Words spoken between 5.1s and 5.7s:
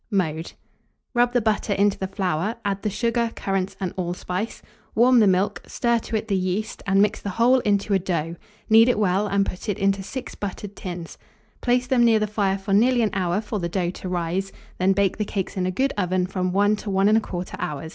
the milk,